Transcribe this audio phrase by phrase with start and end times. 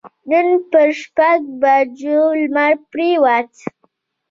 [0.29, 3.51] نن پر شپږ بجو لمر پرېوت.